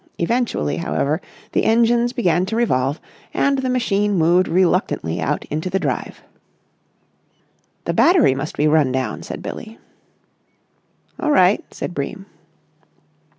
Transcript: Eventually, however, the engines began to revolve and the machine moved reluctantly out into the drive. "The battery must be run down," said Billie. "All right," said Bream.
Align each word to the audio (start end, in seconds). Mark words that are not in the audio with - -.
Eventually, 0.17 0.77
however, 0.77 1.21
the 1.51 1.63
engines 1.63 2.11
began 2.11 2.47
to 2.47 2.55
revolve 2.55 2.99
and 3.35 3.59
the 3.59 3.69
machine 3.69 4.15
moved 4.15 4.47
reluctantly 4.47 5.21
out 5.21 5.45
into 5.51 5.69
the 5.69 5.77
drive. 5.77 6.23
"The 7.85 7.93
battery 7.93 8.33
must 8.33 8.57
be 8.57 8.67
run 8.67 8.91
down," 8.91 9.21
said 9.21 9.43
Billie. 9.43 9.77
"All 11.19 11.29
right," 11.29 11.63
said 11.71 11.93
Bream. 11.93 12.25